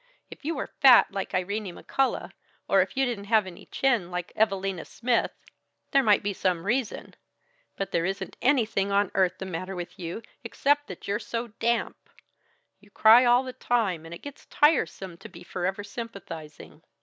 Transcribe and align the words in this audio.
"If 0.31 0.43
you 0.43 0.55
were 0.55 0.73
fat, 0.81 1.11
like 1.11 1.35
Irene 1.35 1.75
McCullough, 1.75 2.31
or 2.67 2.81
if 2.81 2.97
you 2.97 3.05
didn't 3.05 3.25
have 3.25 3.45
any 3.45 3.67
chin 3.67 4.09
like 4.09 4.33
Evalina 4.35 4.83
Smith, 4.83 5.29
there 5.91 6.01
might 6.01 6.23
be 6.23 6.33
some 6.33 6.65
reason, 6.65 7.13
but 7.77 7.91
there 7.91 8.03
isn't 8.03 8.35
anything 8.41 8.91
on 8.91 9.11
earth 9.13 9.37
the 9.37 9.45
matter 9.45 9.75
with 9.75 9.99
you, 9.99 10.23
except 10.43 10.87
that 10.87 11.07
you're 11.07 11.19
so 11.19 11.49
damp! 11.59 12.09
You 12.79 12.89
cry 12.89 13.25
all 13.25 13.43
the 13.43 13.53
time, 13.53 14.03
and 14.07 14.11
it 14.11 14.23
gets 14.23 14.47
tiresome 14.47 15.17
to 15.17 15.29
be 15.29 15.43
forever 15.43 15.83
sympathizing. 15.83 16.81